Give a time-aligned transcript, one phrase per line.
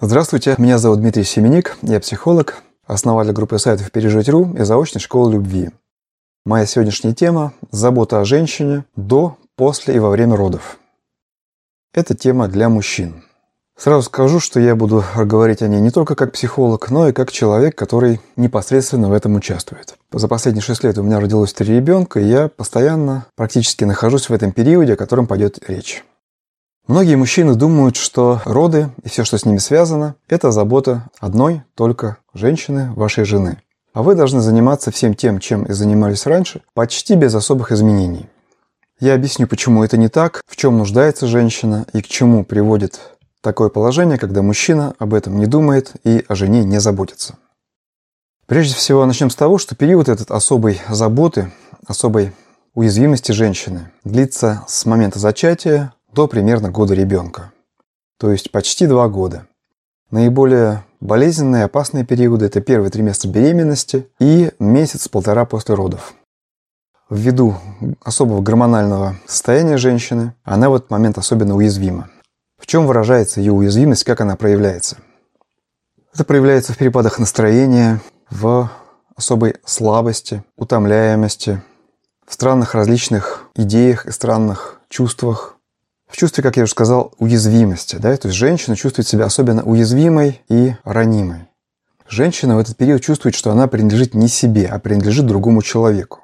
[0.00, 5.70] Здравствуйте, меня зовут Дмитрий Семеник, я психолог, основатель группы сайтов «Пережить.ру» и заочной школы любви.
[6.46, 10.78] Моя сегодняшняя тема– забота о женщине до, после и во время родов.
[11.92, 13.24] Это тема для мужчин.
[13.76, 17.32] Сразу скажу, что я буду говорить о ней не только как психолог, но и как
[17.32, 19.96] человек, который непосредственно в этом участвует.
[20.12, 24.32] За последние шесть лет у меня родилось три ребенка, и я постоянно практически нахожусь в
[24.32, 26.04] этом периоде, о котором пойдет речь.
[26.88, 32.16] Многие мужчины думают, что роды и все, что с ними связано, это забота одной только
[32.34, 33.62] женщины, вашей жены.
[33.94, 38.26] А вы должны заниматься всем тем, чем и занимались раньше, почти без особых изменений.
[38.98, 42.98] Я объясню, почему это не так, в чем нуждается женщина и к чему приводит
[43.40, 47.38] Такое положение, когда мужчина об этом не думает и о жене не заботится.
[48.46, 51.52] Прежде всего, начнем с того, что период этот особой заботы,
[51.86, 52.32] особой
[52.74, 57.52] уязвимости женщины длится с момента зачатия до примерно года ребенка.
[58.18, 59.46] То есть почти два года.
[60.10, 66.14] Наиболее болезненные и опасные периоды– это первый триместр беременности и месяц-полтора после родов.
[67.10, 67.56] Ввиду
[68.02, 72.10] особого гормонального состояния женщины, она в этот момент особенно уязвима.
[72.58, 74.96] В чем выражается ее уязвимость, как она проявляется?
[76.12, 78.70] Это проявляется в перепадах настроения, в
[79.14, 81.62] особой слабости, утомляемости,
[82.26, 85.57] в странных различных идеях и странных чувствах,
[86.08, 87.96] в чувстве, как я уже сказал, уязвимости.
[87.96, 88.16] Да?
[88.16, 91.48] То есть женщина чувствует себя особенно уязвимой и ранимой.
[92.08, 96.20] Женщина в этот период чувствует, что она принадлежит не себе, а принадлежит другому человеку.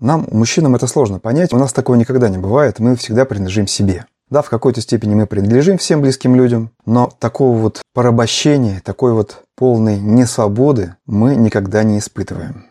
[0.00, 1.52] Нам, мужчинам, это сложно понять.
[1.52, 2.78] У нас такого никогда не бывает.
[2.78, 4.06] Мы всегда принадлежим себе.
[4.30, 9.42] Да, в какой-то степени мы принадлежим всем близким людям, но такого вот порабощения, такой вот
[9.56, 12.66] полной несвободы мы никогда не испытываем.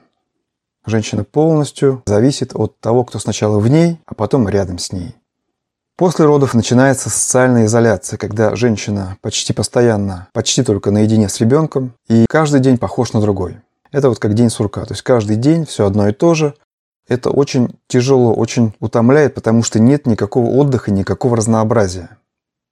[0.86, 5.16] Женщина полностью зависит от того, кто сначала в ней, а потом рядом с ней.
[5.98, 12.28] После родов начинается социальная изоляция, когда женщина почти постоянно, почти только наедине с ребенком, и
[12.30, 13.58] каждый день похож на другой.
[13.92, 16.54] Это вот как день сурка, то есть каждый день все одно и то же,
[17.08, 22.10] это очень тяжело, очень утомляет, потому что нет никакого отдыха, никакого разнообразия.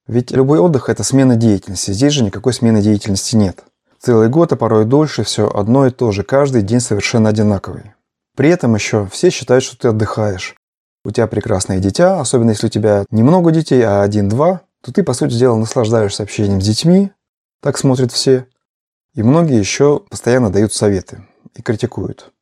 [0.06, 1.90] Ведь любой отдых– это смена деятельности.
[1.90, 3.64] Здесь же никакой смены деятельности нет.
[3.98, 6.22] Целый год, а порой дольше, все одно и то же.
[6.22, 7.94] Каждый день совершенно одинаковый.
[8.36, 10.54] При этом еще все считают, что ты отдыхаешь.
[11.06, 15.12] У тебя прекрасное дитя, особенно если у тебя немного детей, а один-два, то ты, по
[15.12, 17.12] сути дела, наслаждаешься общением с детьми,
[17.62, 18.48] так смотрят все.
[19.14, 21.24] И многие еще постоянно дают советы
[21.54, 22.32] и критикуют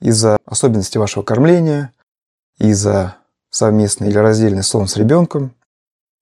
[0.00, 1.92] из-за особенностей вашего кормления,
[2.56, 3.16] из-за
[3.50, 5.52] совместной или раздельной сон с ребенком,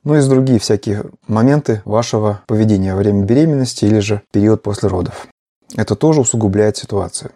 [0.02, 4.88] ну и из другие всякие моменты вашего поведения во время беременности или же период после
[4.88, 5.28] родов.
[5.76, 7.30] Это тоже усугубляет ситуацию.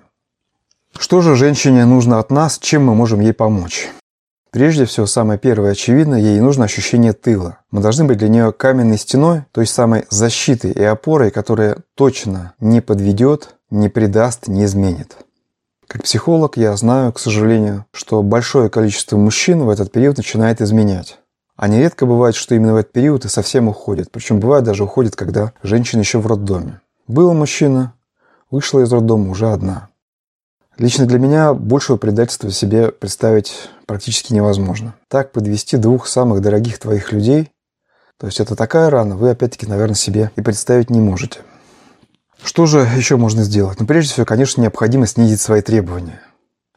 [0.99, 3.89] Что же женщине нужно от нас, чем мы можем ей помочь?
[4.51, 7.59] Прежде всего, самое первое очевидно, ей нужно ощущение тыла.
[7.71, 12.81] Мы должны быть для нее каменной стеной, той самой защитой и опорой, которая точно не
[12.81, 15.17] подведет, не предаст, не изменит.
[15.87, 21.19] Как психолог я знаю, к сожалению, что большое количество мужчин в этот период начинает изменять.
[21.57, 24.11] А нередко бывает, что именно в этот период и совсем уходит.
[24.11, 26.81] Причем бывает даже уходит, когда женщина еще в роддоме.
[27.07, 27.95] Был мужчина,
[28.51, 29.89] вышла из роддома уже одна.
[30.77, 34.95] Лично для меня большего предательства себе представить практически невозможно.
[35.09, 37.51] Так подвести двух самых дорогих твоих людей,
[38.19, 41.41] то есть это такая рана, вы опять-таки, наверное, себе и представить не можете.
[42.43, 43.81] Что же еще можно сделать?
[43.81, 46.21] Ну, прежде всего, конечно, необходимо снизить свои требования.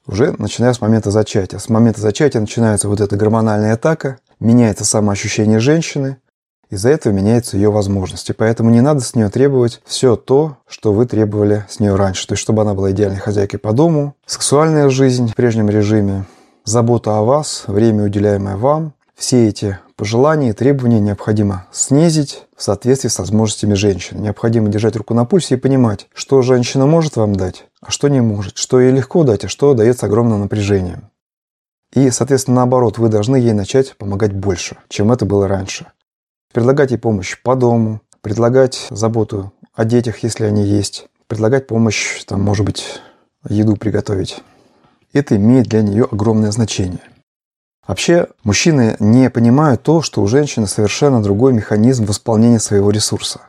[0.07, 1.59] Уже начиная с момента зачатия.
[1.59, 6.17] С момента зачатия начинается вот эта гормональная атака, меняется самоощущение женщины,
[6.69, 8.31] из-за этого меняются ее возможности.
[8.31, 12.25] Поэтому не надо с нее требовать все то, что вы требовали с нее раньше.
[12.28, 16.25] То есть, чтобы она была идеальной хозяйкой по дому, сексуальная жизнь в прежнем режиме,
[16.63, 23.09] забота о вас, время, уделяемое вам, все эти пожелания и требования необходимо снизить в соответствии
[23.09, 24.19] с возможностями женщины.
[24.19, 28.22] Необходимо держать руку на пульсе и понимать, что женщина может вам дать, а что не
[28.22, 31.09] может, что ей легко дать, а что дается огромным напряжением.
[31.94, 35.88] И, соответственно, наоборот, вы должны ей начать помогать больше, чем это было раньше.
[36.53, 42.41] Предлагать ей помощь по дому, предлагать заботу о детях, если они есть, предлагать помощь, там,
[42.41, 43.02] может быть,
[43.47, 44.41] еду приготовить.
[45.13, 47.02] Это имеет для нее огромное значение.
[47.87, 53.41] Вообще, мужчины не понимают то, что у женщины совершенно другой механизм восполнения своего ресурса.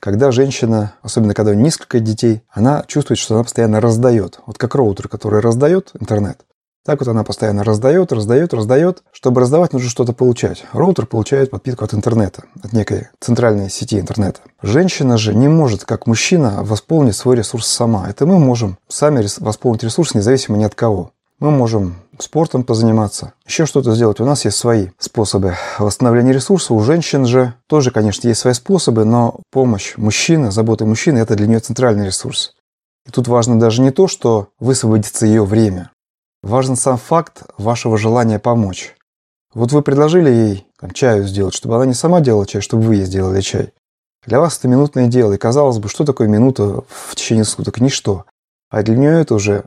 [0.00, 4.40] Когда женщина, особенно когда у нее несколько детей, она чувствует, что она постоянно раздает.
[4.46, 6.42] Вот как роутер, который раздает интернет.
[6.84, 9.02] Так вот она постоянно раздает, раздает, раздает.
[9.12, 10.64] Чтобы раздавать, нужно что-то получать.
[10.72, 14.40] Роутер получает подпитку от интернета, от некой центральной сети интернета.
[14.62, 18.08] Женщина же не может, как мужчина, восполнить свой ресурс сама.
[18.08, 21.12] Это мы можем сами восполнить ресурс, независимо ни от кого.
[21.38, 24.20] Мы можем спортом позаниматься, еще что-то сделать.
[24.20, 26.74] У нас есть свои способы восстановления ресурса.
[26.74, 31.46] У женщин же тоже, конечно, есть свои способы, но помощь мужчины, забота мужчины– это для
[31.46, 32.52] нее центральный ресурс.
[33.06, 35.90] И тут важно даже не то, что высвободится ее время.
[36.42, 38.96] Важен сам факт вашего желания помочь.
[39.52, 42.96] Вот вы предложили ей там, чаю сделать, чтобы она не сама делала чай, чтобы вы
[42.96, 43.72] ей сделали чай.
[44.26, 45.32] Для вас это минутное дело.
[45.32, 47.80] И казалось бы, что такое минута в течение суток?
[47.80, 48.24] Ничто.
[48.70, 49.64] А для нее это уже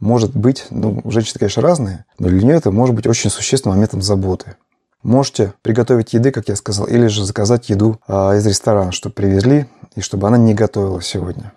[0.00, 4.00] может быть, ну, женщины, конечно, разные, но для нее это может быть очень существенным моментом
[4.00, 4.56] заботы.
[5.02, 9.66] Можете приготовить еды, как я сказал, или же заказать еду а, из ресторана, чтобы привезли,
[9.94, 11.52] и чтобы она не готовила сегодня.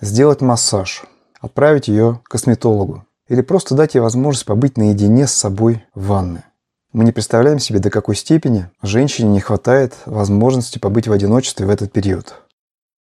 [0.00, 1.04] Сделать массаж,
[1.40, 6.42] отправить ее к косметологу, или просто дать ей возможность побыть наедине с собой в ванной.
[6.92, 11.70] Мы не представляем себе, до какой степени женщине не хватает возможности побыть в одиночестве в
[11.70, 12.34] этот период.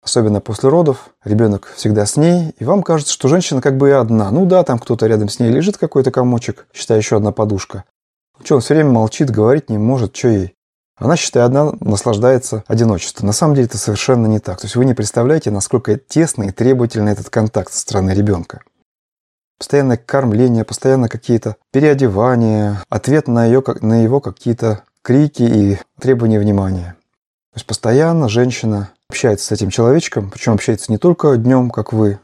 [0.03, 3.93] Особенно после родов, ребенок всегда с ней, и вам кажется, что женщина как бы и
[3.93, 4.31] одна.
[4.31, 7.85] Ну да, там кто-то рядом с ней лежит, какой-то комочек, считай, еще одна подушка.
[8.43, 10.55] Что, он все время молчит, говорить не может, что ей?
[10.97, 13.27] Она, считай, одна наслаждается одиночеством.
[13.27, 14.61] На самом деле это совершенно не так.
[14.61, 18.61] То есть вы не представляете, насколько тесный и требовательный этот контакт со стороны ребенка.
[19.61, 26.97] Постоянное кормление, постоянно какие-то переодевания, ответ на, ее, на его какие-то крики и требования внимания.
[27.53, 32.21] То есть постоянно женщина общается с этим человечком, причем общается не только днем, как вы,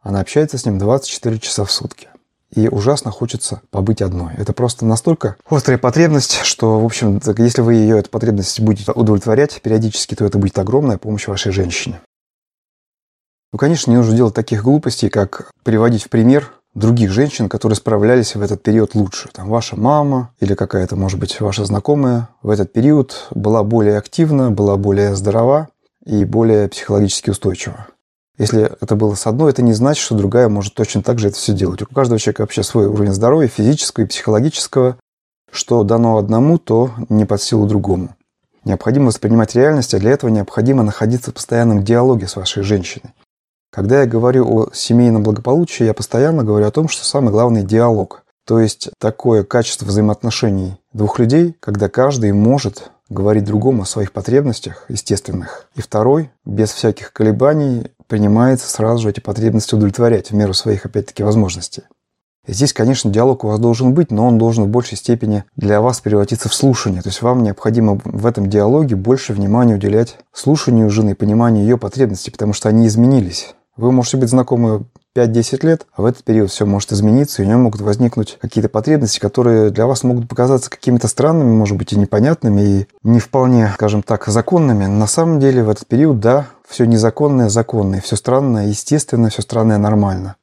[0.00, 2.08] она общается с ним 24 часа в сутки.
[2.52, 4.34] И ужасно хочется побыть одной.
[4.36, 9.62] Это просто настолько острая потребность, что, в общем, если вы ее, эту потребность будете удовлетворять
[9.62, 12.00] периодически, то это будет огромная помощь вашей женщине.
[13.52, 18.34] Ну, конечно, не нужно делать таких глупостей, как приводить в пример других женщин, которые справлялись
[18.34, 19.28] в этот период лучше.
[19.32, 24.50] Там ваша мама или какая-то, может быть, ваша знакомая в этот период была более активна,
[24.50, 25.68] была более здорова
[26.04, 27.86] и более психологически устойчива.
[28.38, 31.36] Если это было с одной, это не значит, что другая может точно так же это
[31.36, 31.82] все делать.
[31.82, 34.96] У каждого человека вообще свой уровень здоровья, физического и психологического.
[35.52, 38.16] Что дано одному, то не под силу другому.
[38.64, 43.12] Необходимо воспринимать реальность, а для этого необходимо находиться в постоянном диалоге с вашей женщиной.
[43.70, 48.24] Когда я говорю о семейном благополучии, я постоянно говорю о том, что самый главный– диалог.
[48.44, 54.86] То есть такое качество взаимоотношений двух людей, когда каждый может говорить другому о своих потребностях
[54.88, 55.66] естественных.
[55.76, 61.22] И второй, без всяких колебаний, принимается сразу же эти потребности удовлетворять в меру своих, опять-таки,
[61.22, 61.82] возможностей.
[62.46, 65.80] И здесь, конечно, диалог у вас должен быть, но он должен в большей степени для
[65.80, 67.02] вас превратиться в слушание.
[67.02, 72.32] То есть вам необходимо в этом диалоге больше внимания уделять слушанию жены, пониманию ее потребностей,
[72.32, 73.54] потому что они изменились.
[73.80, 74.84] Вы можете быть знакомы
[75.16, 78.68] 5-10 лет, а в этот период все может измениться, и у него могут возникнуть какие-то
[78.68, 83.70] потребности, которые для вас могут показаться какими-то странными, может быть, и непонятными, и не вполне,
[83.72, 84.84] скажем так, законными.
[84.84, 89.78] На самом деле в этот период, да, все незаконное законное, все странное естественно, все странное
[89.78, 90.36] нормально.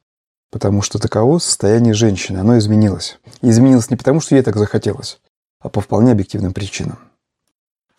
[0.50, 3.20] Потому что таково состояние женщины, оно изменилось.
[3.40, 5.20] И изменилось не потому, что ей так захотелось,
[5.60, 6.98] а по вполне объективным причинам.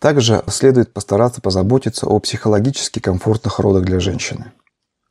[0.00, 4.52] Также следует постараться позаботиться о психологически комфортных родах для женщины.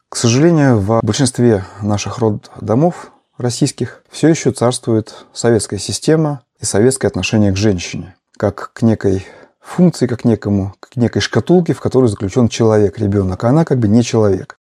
[0.09, 7.51] К сожалению, в большинстве наших роддомов российских все еще царствует советская система и советское отношение
[7.51, 9.27] к женщине, как к некой
[9.61, 13.77] функции, как к некому, к некой шкатулке, в которой заключен человек, ребенок, а она как
[13.77, 14.57] бы не человек.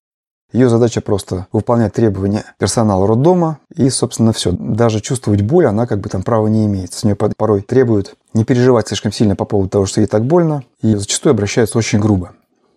[0.54, 4.52] Ее задача просто выполнять требования персонала роддома и, собственно, все.
[4.52, 6.94] Даже чувствовать боль она как бы там права не имеет.
[6.94, 10.64] С нее порой требуют не переживать слишком сильно по поводу того, что ей так больно,
[10.82, 12.34] и зачастую обращаются очень грубо.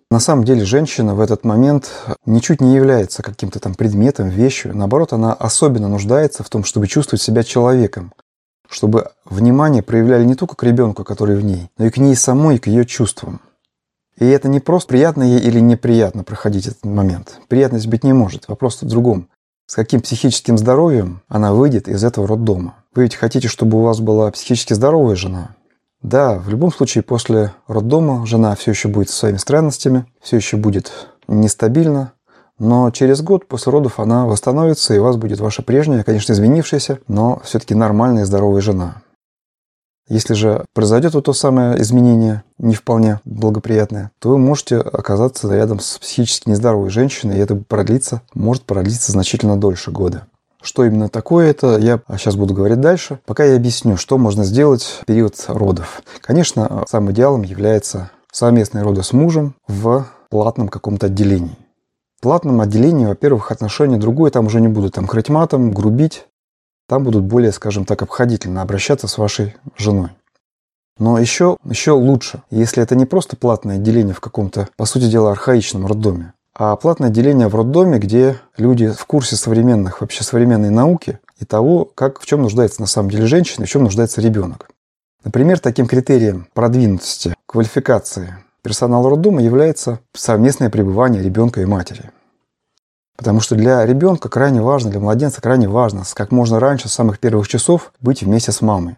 [0.08, 1.91] На самом деле женщина в этот момент
[2.27, 4.77] ничуть не является каким-то там предметом, вещью.
[4.77, 8.13] Наоборот, она особенно нуждается в том, чтобы чувствовать себя человеком,
[8.69, 12.56] чтобы внимание проявляли не только к ребенку, который в ней, но и к ней самой,
[12.56, 13.41] и к ее чувствам.
[14.17, 17.41] И это не просто приятно ей или неприятно проходить этот момент.
[17.48, 18.46] Приятность быть не может.
[18.46, 19.29] Вопрос в другом.
[19.67, 22.77] С каким психическим здоровьем она выйдет из этого роддома?
[22.94, 25.56] Вы ведь хотите, чтобы у вас была психически здоровая жена,
[26.03, 30.56] да, в любом случае после роддома жена все еще будет со своими странностями, все еще
[30.56, 30.93] будет
[31.26, 32.12] нестабильна,
[32.58, 37.00] но через год после родов она восстановится, и у вас будет ваша прежняя, конечно, изменившаяся,
[37.08, 39.03] но все-таки нормальная и здоровая жена.
[40.08, 45.81] Если же произойдет вот то самое изменение, не вполне благоприятное, то вы можете оказаться рядом
[45.81, 50.29] с психически нездоровой женщиной, и это продлится, может продлиться значительно дольше года.
[50.63, 53.20] Что именно такое это, я сейчас буду говорить дальше.
[53.27, 56.03] Пока я объясню, что можно сделать в период родов.
[56.20, 61.56] Конечно, самым идеалом является совместные роды с мужем в платном каком-то отделении.
[62.19, 66.27] В платном отделении, во-первых, отношения другое, там уже не будут там крыть матом, грубить.
[66.89, 70.10] Там будут более, скажем так, обходительно обращаться с вашей женой.
[70.98, 75.32] Но еще, еще лучше, если это не просто платное отделение в каком-то, по сути дела,
[75.32, 81.20] архаичном роддоме, а платное отделение в роддоме, где люди в курсе современных, вообще современной науки,
[81.39, 84.70] и того, как, в чем нуждается на самом деле женщина в чем нуждается ребенок.
[85.22, 92.10] Например, таким критерием продвинутости, квалификации персонала роддома является совместное пребывание ребенка и матери.
[93.19, 97.19] Потому что для ребенка крайне важно, для младенца крайне важно как можно раньше, с самых
[97.19, 98.96] первых часов быть вместе с мамой.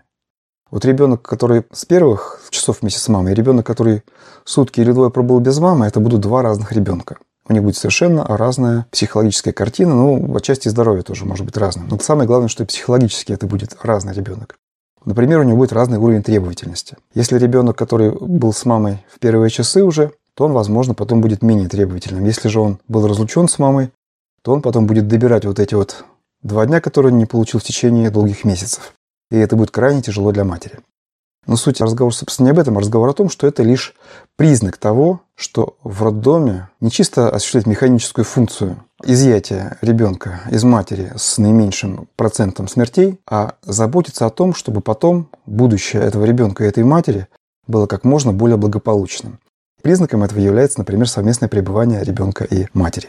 [0.71, 4.03] Вот ребенок, который с первых часов вместе с мамой, и ребенок, который
[4.45, 7.17] сутки или двое пробыл без мамы, это будут два разных ребенка.
[7.49, 11.89] У них будет совершенно разная психологическая картина, ну, отчасти здоровье тоже может быть разным.
[11.89, 14.57] Но самое главное, что психологически это будет разный ребенок.
[15.05, 16.97] Например, у него будет разный уровень требовательности.
[17.15, 21.43] Если ребенок, который был с мамой в первые часы уже, то он, возможно, потом будет
[21.43, 22.25] менее требовательным.
[22.27, 23.91] Если же он был разлучен с мамой,
[24.43, 26.05] то он потом будет добирать вот эти вот
[26.43, 28.93] два дня, которые он не получил в течение долгих месяцев.
[29.31, 30.81] И это будет крайне тяжело для матери.
[31.49, 33.95] Но суть разговора, собственно, не об этом, а разговор о том, что это лишь
[34.37, 41.39] признак того, что в роддоме не чисто осуществлять механическую функцию изъятия ребенка из матери с
[41.39, 47.29] наименьшим процентом смертей, а заботиться о том, чтобы потом будущее этого ребенка и этой матери
[47.67, 49.39] было как можно более благополучным.
[49.81, 53.09] Признаком этого является, например, совместное пребывание ребенка и матери.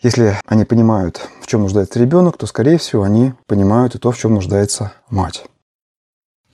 [0.00, 4.18] Если они понимают, в чем нуждается ребенок, то, скорее всего, они понимают и то, в
[4.18, 5.44] чем нуждается мать.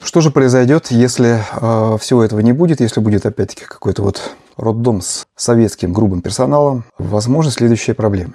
[0.03, 5.01] Что же произойдет, если э, всего этого не будет, если будет опять-таки какой-то вот роддом
[5.01, 6.85] с советским грубым персоналом?
[6.99, 8.35] Возможно, следующие проблемы.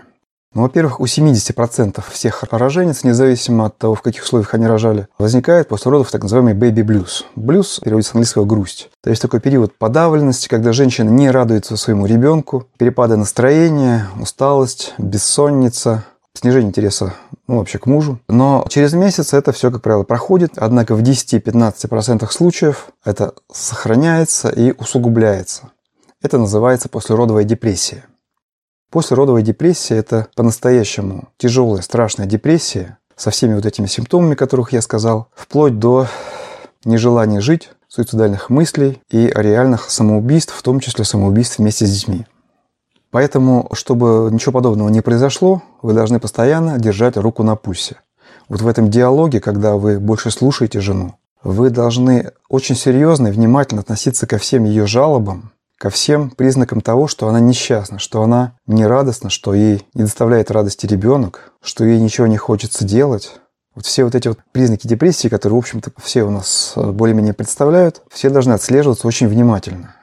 [0.53, 5.67] Ну, во-первых, у 70% всех роженец, независимо от того, в каких условиях они рожали, возникает
[5.67, 7.25] после родов так называемый baby blues.
[7.35, 8.89] Блюз переводится с английского грусть.
[9.03, 16.05] То есть такой период подавленности, когда женщина не радуется своему ребенку, перепады настроения, усталость, бессонница,
[16.37, 17.13] снижение интереса
[17.47, 18.19] ну, вообще к мужу.
[18.27, 20.53] Но через месяц это все, как правило, проходит.
[20.57, 25.71] Однако в 10-15% случаев это сохраняется и усугубляется.
[26.21, 28.05] Это называется послеродовая депрессия.
[28.89, 35.27] Послеродовая депрессия– это по-настоящему тяжелая, страшная депрессия со всеми вот этими симптомами, которых я сказал,
[35.35, 36.07] вплоть до
[36.85, 42.25] нежелания жить, суицидальных мыслей и реальных самоубийств, в том числе самоубийств вместе с детьми.
[43.17, 47.95] Поэтому, чтобы ничего подобного не произошло, вы должны постоянно держать руку на пульсе.
[48.47, 53.81] Вот в этом диалоге, когда вы больше слушаете жену, вы должны очень серьезно и внимательно
[53.81, 58.85] относиться ко всем ее жалобам, ко всем признакам того, что она несчастна, что она не
[58.85, 63.39] радостна, что ей не доставляет радости ребенок, что ей ничего не хочется делать.
[63.73, 67.33] Вот все вот эти вот признаки депрессии, которые, в общем-то, все у нас э, более-менее
[67.33, 69.95] представляют, все должны отслеживаться очень внимательно.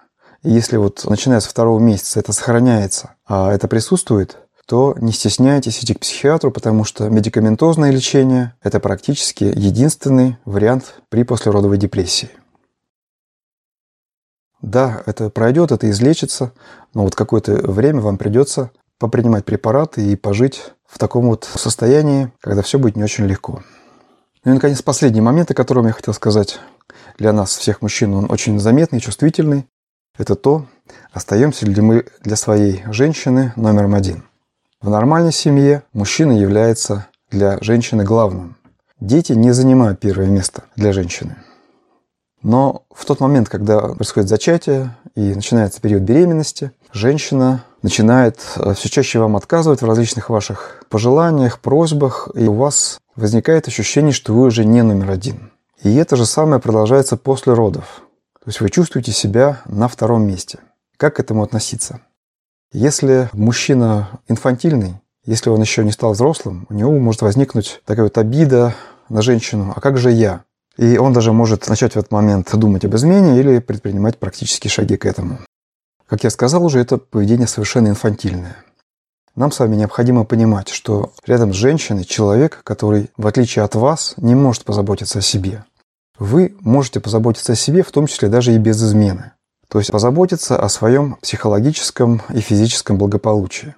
[0.44, 4.36] Если вот начиная с второго месяца это сохраняется, а это присутствует,
[4.66, 11.22] то не стесняйтесь идти к психиатру, потому что медикаментозное лечение– это практически единственный вариант при
[11.22, 12.28] послеродовой депрессии.
[14.60, 16.52] Да, это пройдет, это излечится,
[16.92, 22.60] но вот какое-то время вам придется попринимать препараты и пожить в таком вот состоянии, когда
[22.60, 23.62] все будет не очень легко.
[24.44, 26.60] Ну и, наконец, последний момент, о котором я хотел сказать.
[27.16, 29.66] Для нас, всех мужчин, он очень заметный, чувствительный.
[30.16, 30.66] Это то,
[31.12, 34.22] остаемся ли мы для своей женщины номером один.
[34.80, 38.56] В нормальной семье мужчина является для женщины главным.
[39.00, 41.36] Дети не занимают первое место для женщины.
[42.42, 48.88] Но в тот момент, когда происходит зачатие и начинается период беременности, женщина начинает э, все
[48.88, 54.46] чаще вам отказывать в различных ваших пожеланиях, просьбах, и у вас возникает ощущение, что вы
[54.46, 55.50] уже не номер один.
[55.82, 58.03] И это же самое продолжается после родов.
[58.44, 60.58] То есть вы чувствуете себя на втором месте.
[60.98, 62.00] Как к этому относиться?
[62.72, 68.18] Если мужчина инфантильный, если он еще не стал взрослым, у него может возникнуть такая вот
[68.18, 68.74] обида
[69.08, 69.72] на женщину.
[69.74, 70.44] А как же я?
[70.76, 74.98] И он даже может начать в этот момент думать об измене или предпринимать практические шаги
[74.98, 75.38] к этому.
[76.06, 78.56] Как я сказал уже, это поведение совершенно инфантильное.
[79.36, 84.14] Нам с вами необходимо понимать, что рядом с женщиной человек, который, в отличие от вас,
[84.18, 85.64] не может позаботиться о себе.
[86.18, 89.32] Вы можете позаботиться о себе, в том числе даже и без измены.
[89.68, 93.74] То есть позаботиться о своем психологическом и физическом благополучии.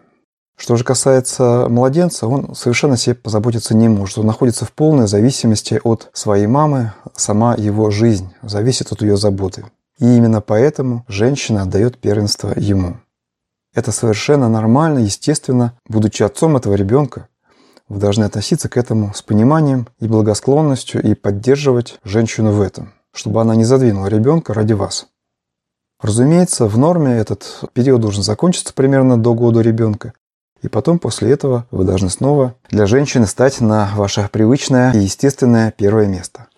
[0.58, 4.18] Что же касается младенца, он совершенно себе позаботиться не может.
[4.18, 6.92] Он находится в полной зависимости от своей мамы.
[7.14, 9.66] Сама его жизнь зависит от ее заботы.
[9.98, 12.98] И именно поэтому женщина отдает первенство ему.
[13.74, 15.78] Это совершенно нормально, естественно.
[15.86, 17.28] Будучи отцом этого ребенка,
[17.88, 23.40] вы должны относиться к этому с пониманием и благосклонностью и поддерживать женщину в этом, чтобы
[23.40, 25.06] она не задвинула ребенка ради вас.
[26.00, 30.12] Разумеется, в норме этот период должен закончиться примерно до года ребенка,
[30.62, 35.70] и потом после этого вы должны снова для женщины стать на ваше привычное и естественное
[35.70, 36.48] первое место.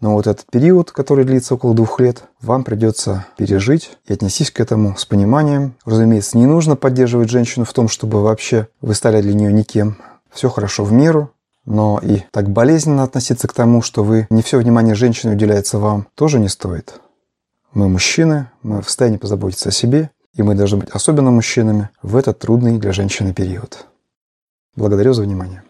[0.00, 4.60] Но вот этот период, который длится около двух лет, вам придется пережить и отнестись к
[4.60, 5.74] этому с пониманием.
[5.86, 9.96] Разумеется, не нужно поддерживать женщину в том, чтобы вообще вы стали для нее никем.
[10.36, 11.30] Все хорошо в меру.
[11.64, 16.06] Но и так болезненно относиться к тому, что вы не все внимание женщины уделяется вам,
[16.14, 17.00] тоже не стоит.
[17.72, 22.14] Мы мужчины, мы в состоянии позаботиться о себе, и мы должны быть особенно мужчинами в
[22.14, 23.86] этот трудный для женщины период.
[24.76, 25.62] Благодарю за внимание.